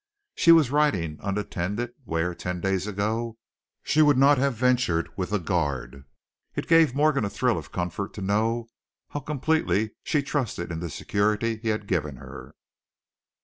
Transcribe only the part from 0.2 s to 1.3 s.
She was riding